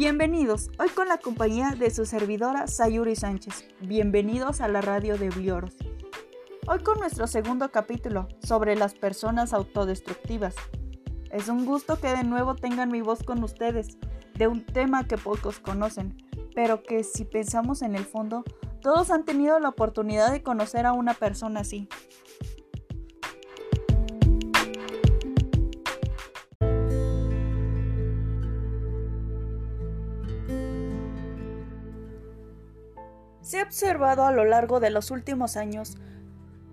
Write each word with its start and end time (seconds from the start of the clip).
Bienvenidos, 0.00 0.70
hoy 0.78 0.88
con 0.88 1.08
la 1.08 1.18
compañía 1.18 1.72
de 1.78 1.90
su 1.90 2.06
servidora 2.06 2.66
Sayuri 2.66 3.14
Sánchez. 3.16 3.66
Bienvenidos 3.82 4.62
a 4.62 4.68
la 4.68 4.80
radio 4.80 5.18
de 5.18 5.28
Blioros. 5.28 5.76
Hoy 6.66 6.78
con 6.78 7.00
nuestro 7.00 7.26
segundo 7.26 7.70
capítulo 7.70 8.26
sobre 8.42 8.76
las 8.76 8.94
personas 8.94 9.52
autodestructivas. 9.52 10.54
Es 11.30 11.48
un 11.48 11.66
gusto 11.66 12.00
que 12.00 12.16
de 12.16 12.24
nuevo 12.24 12.54
tengan 12.54 12.90
mi 12.90 13.02
voz 13.02 13.22
con 13.22 13.44
ustedes, 13.44 13.98
de 14.38 14.48
un 14.48 14.64
tema 14.64 15.06
que 15.06 15.18
pocos 15.18 15.60
conocen, 15.60 16.16
pero 16.54 16.82
que 16.82 17.04
si 17.04 17.26
pensamos 17.26 17.82
en 17.82 17.94
el 17.94 18.06
fondo, 18.06 18.42
todos 18.80 19.10
han 19.10 19.26
tenido 19.26 19.60
la 19.60 19.68
oportunidad 19.68 20.32
de 20.32 20.42
conocer 20.42 20.86
a 20.86 20.94
una 20.94 21.12
persona 21.12 21.60
así. 21.60 21.90
Observado 33.70 34.26
a 34.26 34.32
lo 34.32 34.44
largo 34.44 34.80
de 34.80 34.90
los 34.90 35.12
últimos 35.12 35.56
años 35.56 35.96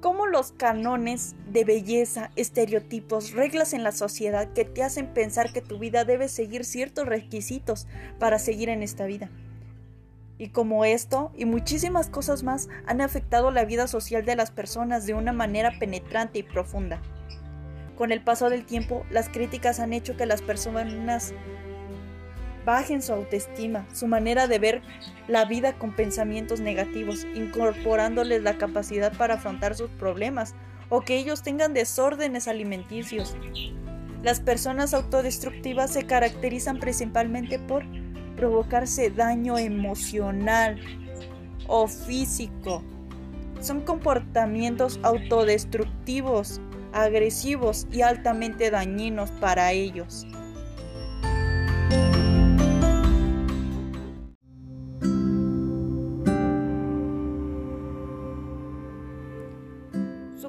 cómo 0.01 0.25
los 0.25 0.51
canones 0.51 1.35
de 1.47 1.63
belleza, 1.63 2.31
estereotipos, 2.35 3.33
reglas 3.33 3.73
en 3.73 3.83
la 3.83 3.91
sociedad 3.91 4.51
que 4.53 4.65
te 4.65 4.81
hacen 4.81 5.13
pensar 5.13 5.53
que 5.53 5.61
tu 5.61 5.77
vida 5.77 6.05
debe 6.05 6.27
seguir 6.27 6.65
ciertos 6.65 7.05
requisitos 7.05 7.85
para 8.17 8.39
seguir 8.39 8.69
en 8.69 8.81
esta 8.81 9.05
vida. 9.05 9.29
Y 10.39 10.49
como 10.49 10.85
esto 10.85 11.31
y 11.37 11.45
muchísimas 11.45 12.09
cosas 12.09 12.41
más 12.41 12.67
han 12.87 13.01
afectado 13.01 13.51
la 13.51 13.63
vida 13.63 13.85
social 13.85 14.25
de 14.25 14.35
las 14.35 14.49
personas 14.49 15.05
de 15.05 15.13
una 15.13 15.33
manera 15.33 15.73
penetrante 15.77 16.39
y 16.39 16.43
profunda. 16.43 16.99
Con 17.95 18.11
el 18.11 18.23
paso 18.23 18.49
del 18.49 18.65
tiempo, 18.65 19.05
las 19.11 19.29
críticas 19.29 19.79
han 19.79 19.93
hecho 19.93 20.17
que 20.17 20.25
las 20.25 20.41
personas 20.41 21.31
bajen 22.67 23.01
su 23.01 23.13
autoestima, 23.13 23.87
su 23.93 24.07
manera 24.07 24.45
de 24.45 24.59
ver 24.59 24.81
la 25.29 25.45
vida 25.45 25.77
con 25.77 25.95
pensamientos 25.95 26.59
negativos, 26.59 27.25
incorporándoles 27.33 28.43
la 28.43 28.57
capacidad 28.57 29.15
para 29.15 29.35
afrontar 29.35 29.73
sus 29.73 29.89
problemas 29.91 30.53
o 30.89 30.99
que 30.99 31.15
ellos 31.15 31.43
tengan 31.43 31.73
desórdenes 31.73 32.49
alimenticios. 32.49 33.37
Las 34.21 34.41
personas 34.41 34.93
autodestructivas 34.93 35.91
se 35.91 36.05
caracterizan 36.05 36.77
principalmente 36.79 37.57
por 37.57 37.85
provocarse 38.35 39.11
daño 39.11 39.57
emocional 39.57 40.77
o 41.67 41.87
físico. 41.87 42.83
Son 43.61 43.79
comportamientos 43.79 44.99
autodestructivos, 45.03 46.59
agresivos 46.91 47.87
y 47.93 48.01
altamente 48.01 48.71
dañinos 48.71 49.31
para 49.31 49.71
ellos. 49.71 50.27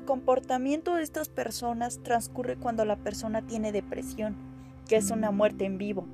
Comportamiento 0.09 0.95
de 0.95 1.03
estas 1.03 1.29
personas 1.29 2.03
transcurre 2.03 2.57
cuando 2.57 2.87
la 2.87 2.97
persona 2.97 3.43
tiene 3.43 3.73
depresión, 3.73 4.37
que 4.89 4.97
es 4.97 5.11
una 5.11 5.31
muerte 5.33 5.67
en 5.67 5.77
vivo, 5.77 6.07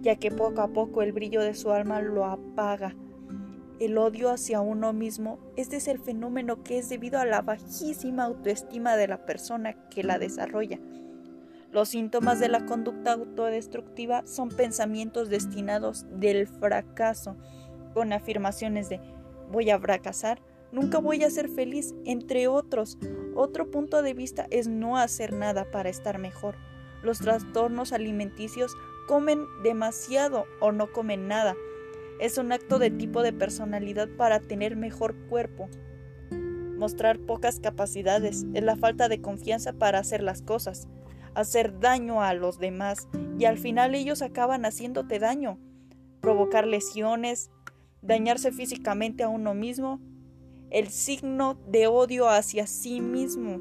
ya 0.00 0.16
que 0.16 0.30
poco 0.30 0.62
a 0.62 0.68
poco 0.68 1.02
el 1.02 1.12
brillo 1.12 1.42
de 1.42 1.52
su 1.52 1.70
alma 1.70 2.00
lo 2.00 2.24
apaga. 2.24 2.96
El 3.78 3.98
odio 3.98 4.30
hacia 4.30 4.62
uno 4.62 4.94
mismo, 4.94 5.38
este 5.58 5.76
es 5.76 5.86
el 5.86 5.98
fenómeno 5.98 6.62
que 6.62 6.78
es 6.78 6.88
debido 6.88 7.18
a 7.18 7.26
la 7.26 7.42
bajísima 7.42 8.24
autoestima 8.24 8.96
de 8.96 9.08
la 9.08 9.26
persona 9.26 9.74
que 9.90 10.02
la 10.02 10.18
desarrolla. 10.18 10.78
Los 11.70 11.90
síntomas 11.90 12.40
de 12.40 12.48
la 12.48 12.64
conducta 12.64 13.12
autodestructiva 13.12 14.26
son 14.26 14.48
pensamientos 14.48 15.28
destinados 15.28 16.06
del 16.10 16.46
fracaso, 16.46 17.36
con 17.92 18.14
afirmaciones 18.14 18.88
de 18.88 18.98
voy 19.50 19.68
a 19.68 19.78
fracasar, 19.78 20.40
nunca 20.72 20.98
voy 20.98 21.22
a 21.22 21.30
ser 21.30 21.48
feliz, 21.48 21.94
entre 22.04 22.48
otros. 22.48 22.98
Otro 23.34 23.70
punto 23.70 24.02
de 24.02 24.14
vista 24.14 24.46
es 24.50 24.66
no 24.66 24.96
hacer 24.96 25.32
nada 25.32 25.70
para 25.70 25.90
estar 25.90 26.18
mejor. 26.18 26.56
Los 27.02 27.18
trastornos 27.18 27.92
alimenticios 27.92 28.74
comen 29.06 29.44
demasiado 29.62 30.46
o 30.60 30.72
no 30.72 30.90
comen 30.90 31.28
nada. 31.28 31.54
Es 32.18 32.38
un 32.38 32.52
acto 32.52 32.78
de 32.78 32.90
tipo 32.90 33.22
de 33.22 33.32
personalidad 33.32 34.08
para 34.16 34.40
tener 34.40 34.76
mejor 34.76 35.14
cuerpo. 35.28 35.68
Mostrar 36.30 37.18
pocas 37.18 37.60
capacidades 37.60 38.46
es 38.54 38.62
la 38.62 38.76
falta 38.76 39.08
de 39.08 39.20
confianza 39.20 39.72
para 39.72 39.98
hacer 39.98 40.22
las 40.22 40.42
cosas, 40.42 40.88
hacer 41.34 41.78
daño 41.80 42.22
a 42.22 42.34
los 42.34 42.58
demás 42.58 43.08
y 43.38 43.44
al 43.44 43.58
final 43.58 43.94
ellos 43.94 44.22
acaban 44.22 44.64
haciéndote 44.64 45.18
daño, 45.18 45.58
provocar 46.20 46.66
lesiones, 46.66 47.50
dañarse 48.02 48.52
físicamente 48.52 49.22
a 49.22 49.28
uno 49.28 49.54
mismo 49.54 50.00
el 50.72 50.88
signo 50.88 51.58
de 51.68 51.86
odio 51.86 52.30
hacia 52.30 52.66
sí 52.66 53.02
mismo, 53.02 53.60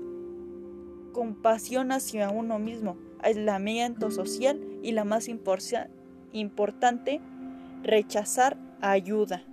compasión 1.12 1.92
hacia 1.92 2.30
uno 2.30 2.58
mismo, 2.58 2.96
aislamiento 3.20 4.12
social 4.12 4.62
y 4.82 4.94
la 4.94 5.04
más 5.04 5.28
importante, 5.28 7.20
rechazar 7.84 8.58
ayuda. 8.80 9.44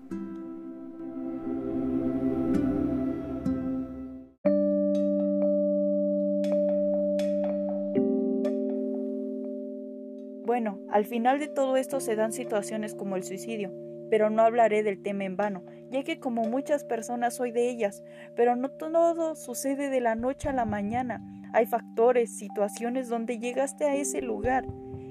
Bueno, 10.47 10.78
al 10.91 11.04
final 11.04 11.41
de 11.41 11.48
todo 11.48 11.76
esto 11.76 11.98
se 11.98 12.14
dan 12.14 12.32
situaciones 12.32 12.94
como 12.94 13.16
el 13.16 13.24
suicidio, 13.24 13.72
pero 14.10 14.30
no 14.30 14.42
hablaré 14.42 14.82
del 14.82 15.02
tema 15.02 15.24
en 15.24 15.36
vano, 15.36 15.62
ya 15.91 16.02
que 16.02 16.19
como 16.19 16.42
muchas 16.44 16.84
personas 16.84 17.36
soy 17.36 17.52
de 17.52 17.69
ellas, 17.69 18.02
pero 18.36 18.56
no 18.56 18.70
todo 18.70 19.34
sucede 19.34 19.91
de 19.91 20.00
la 20.00 20.14
noche 20.14 20.48
a 20.48 20.52
la 20.52 20.64
mañana. 20.64 21.22
Hay 21.52 21.66
factores, 21.66 22.36
situaciones 22.36 23.08
donde 23.08 23.38
llegaste 23.38 23.86
a 23.86 23.94
ese 23.94 24.20
lugar. 24.20 24.66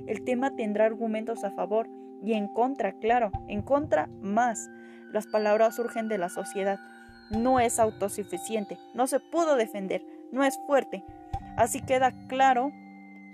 El 0.07 0.24
tema 0.24 0.56
tendrá 0.56 0.86
argumentos 0.86 1.44
a 1.44 1.52
favor 1.52 1.88
y 2.24 2.34
en 2.34 2.47
contra, 2.47 2.94
claro, 2.94 3.31
en 3.47 3.62
contra 3.62 4.07
más. 4.22 4.69
Las 5.12 5.28
palabras 5.28 5.75
surgen 5.75 6.07
de 6.07 6.18
la 6.18 6.30
sociedad. 6.30 6.80
No 7.31 7.59
es 7.59 7.80
autosuficiente, 7.80 8.78
no 8.94 9.07
se 9.07 9.19
pudo 9.19 9.56
defender, 9.56 10.03
no 10.31 10.44
es 10.44 10.57
fuerte. 10.66 11.03
Así 11.57 11.81
queda 11.81 12.12
claro 12.28 12.72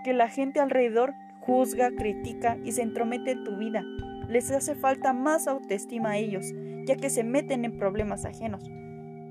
que 0.03 0.13
la 0.13 0.29
gente 0.29 0.59
alrededor 0.59 1.13
juzga, 1.41 1.91
critica 1.91 2.57
y 2.63 2.71
se 2.71 2.81
entromete 2.81 3.31
en 3.31 3.43
tu 3.43 3.57
vida 3.57 3.83
les 4.33 4.49
hace 4.49 4.73
falta 4.73 5.13
más 5.13 5.47
autoestima 5.47 6.11
a 6.11 6.17
ellos, 6.17 6.47
ya 6.87 6.95
que 6.95 7.11
se 7.11 7.23
meten 7.23 7.65
en 7.65 7.77
problemas 7.77 8.25
ajenos. 8.25 8.63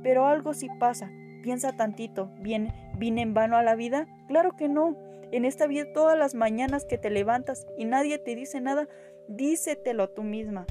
Pero 0.04 0.26
algo 0.26 0.54
sí 0.54 0.68
pasa. 0.78 1.10
Piensa 1.42 1.76
tantito, 1.76 2.30
¿bien, 2.38 2.72
¿vine 2.96 3.22
en 3.22 3.34
vano 3.34 3.56
a 3.56 3.64
la 3.64 3.74
vida? 3.74 4.06
Claro 4.28 4.52
que 4.56 4.68
no. 4.68 4.96
En 5.32 5.44
esta 5.44 5.66
vida 5.66 5.92
todas 5.92 6.16
las 6.16 6.36
mañanas 6.36 6.84
que 6.84 6.98
te 6.98 7.10
levantas 7.10 7.66
y 7.76 7.84
nadie 7.84 8.18
te 8.18 8.36
dice 8.36 8.60
nada, 8.60 8.86
dísetelo 9.26 10.08
tú 10.08 10.22
misma 10.22 10.66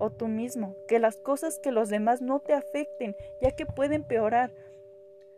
o 0.00 0.10
tú 0.10 0.26
mismo, 0.26 0.74
que 0.88 0.98
las 0.98 1.16
cosas 1.16 1.60
que 1.60 1.70
los 1.70 1.88
demás 1.88 2.20
no 2.20 2.40
te 2.40 2.54
afecten, 2.54 3.14
ya 3.40 3.52
que 3.52 3.64
pueden 3.64 4.02
peorar. 4.02 4.50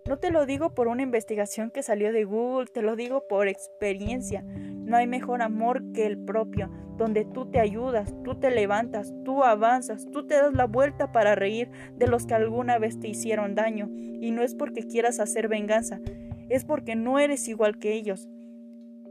No 0.06 0.18
te 0.18 0.30
lo 0.30 0.46
digo 0.46 0.70
por 0.70 0.88
una 0.88 1.02
investigación 1.02 1.70
que 1.70 1.82
salió 1.82 2.10
de 2.10 2.24
Google, 2.24 2.68
te 2.72 2.80
lo 2.80 2.96
digo 2.96 3.26
por 3.28 3.48
experiencia. 3.48 4.44
No 4.90 4.96
hay 4.96 5.06
mejor 5.06 5.40
amor 5.40 5.92
que 5.92 6.04
el 6.04 6.18
propio, 6.18 6.68
donde 6.96 7.24
tú 7.24 7.48
te 7.48 7.60
ayudas, 7.60 8.12
tú 8.24 8.34
te 8.34 8.50
levantas, 8.50 9.14
tú 9.24 9.44
avanzas, 9.44 10.08
tú 10.10 10.26
te 10.26 10.34
das 10.34 10.52
la 10.52 10.66
vuelta 10.66 11.12
para 11.12 11.36
reír 11.36 11.70
de 11.96 12.08
los 12.08 12.26
que 12.26 12.34
alguna 12.34 12.76
vez 12.80 12.98
te 12.98 13.06
hicieron 13.06 13.54
daño. 13.54 13.88
Y 14.20 14.32
no 14.32 14.42
es 14.42 14.56
porque 14.56 14.82
quieras 14.82 15.20
hacer 15.20 15.46
venganza, 15.46 16.00
es 16.48 16.64
porque 16.64 16.96
no 16.96 17.20
eres 17.20 17.46
igual 17.46 17.78
que 17.78 17.92
ellos. 17.92 18.28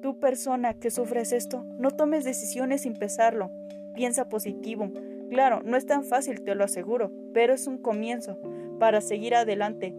Tú 0.02 0.20
persona 0.20 0.74
que 0.74 0.92
sufres 0.92 1.32
esto, 1.32 1.66
no 1.80 1.92
tomes 1.92 2.26
decisiones 2.26 2.82
sin 2.82 2.96
pesarlo. 2.96 3.50
Piensa 3.96 4.28
positivo. 4.28 4.92
Claro, 5.30 5.62
no 5.64 5.78
es 5.78 5.86
tan 5.86 6.04
fácil, 6.04 6.44
te 6.44 6.56
lo 6.56 6.66
aseguro, 6.66 7.10
pero 7.34 7.54
es 7.54 7.68
un 7.68 7.78
comienzo 7.78 8.38
para 8.82 9.00
seguir 9.00 9.34
adelante 9.34 9.96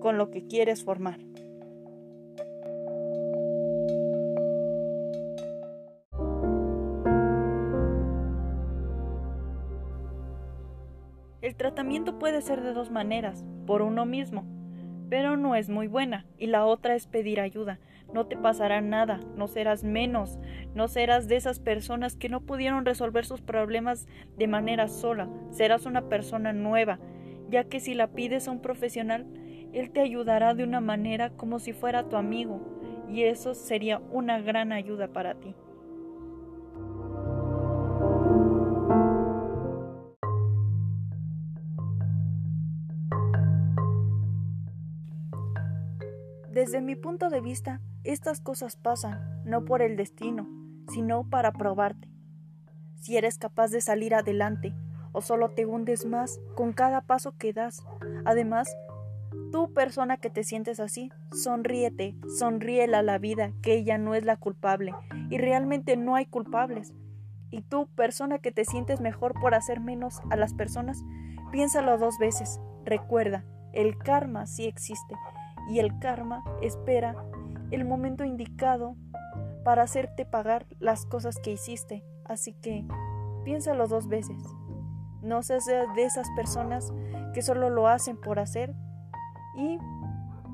con 0.00 0.18
lo 0.18 0.32
que 0.32 0.48
quieres 0.48 0.82
formar. 0.82 1.20
Tratamiento 11.62 12.18
puede 12.18 12.42
ser 12.42 12.60
de 12.60 12.72
dos 12.72 12.90
maneras, 12.90 13.44
por 13.68 13.82
uno 13.82 14.04
mismo, 14.04 14.44
pero 15.08 15.36
no 15.36 15.54
es 15.54 15.68
muy 15.68 15.86
buena, 15.86 16.26
y 16.36 16.48
la 16.48 16.66
otra 16.66 16.96
es 16.96 17.06
pedir 17.06 17.38
ayuda. 17.38 17.78
No 18.12 18.26
te 18.26 18.36
pasará 18.36 18.80
nada, 18.80 19.20
no 19.36 19.46
serás 19.46 19.84
menos, 19.84 20.40
no 20.74 20.88
serás 20.88 21.28
de 21.28 21.36
esas 21.36 21.60
personas 21.60 22.16
que 22.16 22.28
no 22.28 22.40
pudieron 22.40 22.84
resolver 22.84 23.24
sus 23.24 23.42
problemas 23.42 24.08
de 24.36 24.48
manera 24.48 24.88
sola, 24.88 25.28
serás 25.52 25.86
una 25.86 26.08
persona 26.08 26.52
nueva, 26.52 26.98
ya 27.48 27.62
que 27.62 27.78
si 27.78 27.94
la 27.94 28.08
pides 28.08 28.48
a 28.48 28.50
un 28.50 28.60
profesional, 28.60 29.24
él 29.72 29.92
te 29.92 30.00
ayudará 30.00 30.54
de 30.54 30.64
una 30.64 30.80
manera 30.80 31.30
como 31.30 31.60
si 31.60 31.72
fuera 31.72 32.08
tu 32.08 32.16
amigo 32.16 32.60
y 33.08 33.22
eso 33.22 33.54
sería 33.54 34.00
una 34.10 34.40
gran 34.40 34.72
ayuda 34.72 35.06
para 35.06 35.34
ti. 35.34 35.54
Desde 46.62 46.80
mi 46.80 46.94
punto 46.94 47.28
de 47.28 47.40
vista, 47.40 47.80
estas 48.04 48.40
cosas 48.40 48.76
pasan 48.76 49.42
no 49.44 49.64
por 49.64 49.82
el 49.82 49.96
destino, 49.96 50.46
sino 50.92 51.28
para 51.28 51.50
probarte. 51.50 52.08
Si 53.00 53.16
eres 53.16 53.36
capaz 53.36 53.72
de 53.72 53.80
salir 53.80 54.14
adelante 54.14 54.72
o 55.10 55.22
solo 55.22 55.50
te 55.50 55.66
hundes 55.66 56.06
más 56.06 56.38
con 56.54 56.72
cada 56.72 57.00
paso 57.00 57.36
que 57.36 57.52
das. 57.52 57.82
Además, 58.24 58.72
tú 59.50 59.74
persona 59.74 60.18
que 60.18 60.30
te 60.30 60.44
sientes 60.44 60.78
así, 60.78 61.10
sonríete, 61.32 62.14
sonríela 62.38 63.00
a 63.00 63.02
la 63.02 63.18
vida, 63.18 63.50
que 63.60 63.74
ella 63.74 63.98
no 63.98 64.14
es 64.14 64.24
la 64.24 64.36
culpable 64.36 64.94
y 65.30 65.38
realmente 65.38 65.96
no 65.96 66.14
hay 66.14 66.26
culpables. 66.26 66.94
Y 67.50 67.62
tú 67.62 67.88
persona 67.96 68.38
que 68.38 68.52
te 68.52 68.64
sientes 68.64 69.00
mejor 69.00 69.34
por 69.40 69.56
hacer 69.56 69.80
menos 69.80 70.20
a 70.30 70.36
las 70.36 70.54
personas, 70.54 71.02
piénsalo 71.50 71.98
dos 71.98 72.18
veces. 72.18 72.60
Recuerda, 72.84 73.44
el 73.72 73.98
karma 73.98 74.46
sí 74.46 74.66
existe 74.66 75.16
y 75.68 75.78
el 75.78 75.98
karma 75.98 76.44
espera 76.60 77.16
el 77.70 77.84
momento 77.84 78.24
indicado 78.24 78.96
para 79.64 79.82
hacerte 79.82 80.24
pagar 80.24 80.66
las 80.78 81.06
cosas 81.06 81.38
que 81.42 81.52
hiciste. 81.52 82.04
Así 82.24 82.52
que 82.52 82.84
piénsalo 83.44 83.88
dos 83.88 84.08
veces. 84.08 84.42
No 85.22 85.42
seas 85.42 85.66
de 85.66 86.04
esas 86.04 86.28
personas 86.36 86.92
que 87.32 87.42
solo 87.42 87.70
lo 87.70 87.86
hacen 87.86 88.16
por 88.16 88.38
hacer 88.38 88.74
y 89.56 89.78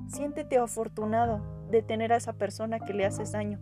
siéntete 0.09 0.59
afortunado 0.59 1.41
de 1.71 1.83
tener 1.83 2.13
a 2.13 2.17
esa 2.17 2.35
persona 2.35 2.81
que 2.81 2.95
le 2.95 3.05
haces 3.05 3.33
daño, 3.33 3.59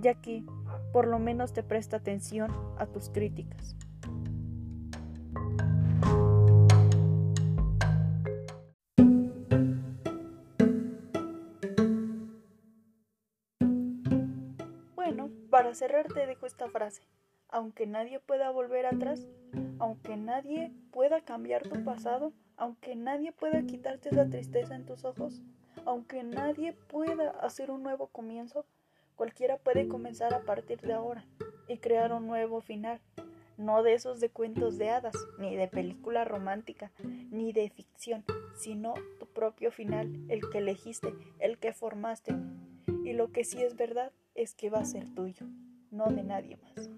ya 0.00 0.14
que 0.14 0.44
por 0.92 1.06
lo 1.06 1.18
menos 1.18 1.52
te 1.52 1.62
presta 1.62 1.98
atención 1.98 2.52
a 2.78 2.86
tus 2.86 3.10
críticas. 3.10 3.76
Para 15.58 15.74
cerrar 15.74 16.06
te 16.06 16.24
dejo 16.24 16.46
esta 16.46 16.68
frase 16.68 17.02
aunque 17.48 17.86
nadie 17.86 18.20
pueda 18.20 18.50
volver 18.50 18.86
atrás, 18.86 19.26
aunque 19.78 20.16
nadie 20.16 20.70
pueda 20.92 21.22
cambiar 21.22 21.62
tu 21.62 21.82
pasado, 21.82 22.32
aunque 22.56 22.94
nadie 22.94 23.32
pueda 23.32 23.62
quitarte 23.62 24.10
esa 24.10 24.28
tristeza 24.28 24.76
en 24.76 24.84
tus 24.84 25.04
ojos, 25.04 25.40
aunque 25.84 26.22
nadie 26.22 26.74
pueda 26.74 27.30
hacer 27.30 27.70
un 27.70 27.82
nuevo 27.82 28.08
comienzo, 28.08 28.66
cualquiera 29.16 29.56
puede 29.56 29.88
comenzar 29.88 30.34
a 30.34 30.42
partir 30.42 30.80
de 30.82 30.92
ahora 30.92 31.24
y 31.66 31.78
crear 31.78 32.12
un 32.12 32.26
nuevo 32.26 32.60
final, 32.60 33.00
no 33.56 33.82
de 33.82 33.94
esos 33.94 34.20
de 34.20 34.28
cuentos 34.28 34.78
de 34.78 34.90
hadas, 34.90 35.16
ni 35.38 35.56
de 35.56 35.66
película 35.68 36.24
romántica, 36.24 36.92
ni 37.02 37.52
de 37.52 37.70
ficción, 37.70 38.24
sino 38.54 38.94
tu 39.18 39.26
propio 39.26 39.72
final, 39.72 40.14
el 40.28 40.48
que 40.50 40.58
elegiste, 40.58 41.14
el 41.38 41.58
que 41.58 41.72
formaste. 41.72 42.34
Y 43.04 43.14
lo 43.14 43.32
que 43.32 43.42
sí 43.44 43.62
es 43.62 43.74
verdad 43.74 44.12
es 44.38 44.54
que 44.54 44.70
va 44.70 44.78
a 44.78 44.84
ser 44.84 45.12
tuyo, 45.14 45.46
no 45.90 46.06
de 46.06 46.22
nadie 46.22 46.56
más. 46.56 46.88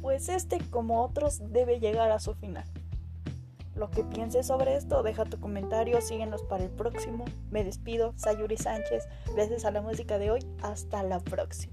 pues 0.00 0.28
este, 0.28 0.58
como 0.70 1.02
otros, 1.02 1.40
debe 1.52 1.80
llegar 1.80 2.10
a 2.10 2.20
su 2.20 2.34
final. 2.34 2.64
Lo 3.74 3.90
que 3.90 4.04
pienses 4.04 4.46
sobre 4.46 4.76
esto, 4.76 5.02
deja 5.02 5.24
tu 5.24 5.40
comentario, 5.40 6.00
síguenos 6.00 6.42
para 6.42 6.64
el 6.64 6.70
próximo. 6.70 7.24
Me 7.50 7.64
despido, 7.64 8.12
Sayuri 8.16 8.56
Sánchez, 8.56 9.08
gracias 9.34 9.64
a 9.64 9.70
la 9.70 9.80
música 9.80 10.18
de 10.18 10.30
hoy, 10.30 10.46
hasta 10.62 11.02
la 11.02 11.18
próxima. 11.18 11.71